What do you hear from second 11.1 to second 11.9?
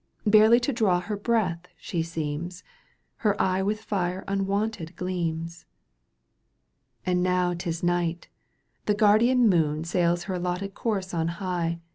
on high.